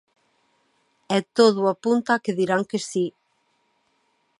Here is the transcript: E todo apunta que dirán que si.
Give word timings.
E 1.17 1.17
todo 1.37 1.61
apunta 1.73 2.21
que 2.23 2.35
dirán 2.39 2.63
que 2.69 2.79
si. 2.89 3.05